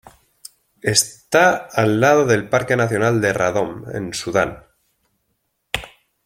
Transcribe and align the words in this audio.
Está 0.81 1.53
al 1.71 1.99
lado 2.01 2.25
del 2.25 2.49
Parque 2.49 2.75
Nacional 2.75 3.21
de 3.21 3.33
Radom 3.33 3.85
en 3.93 4.15
Sudán. 4.15 4.63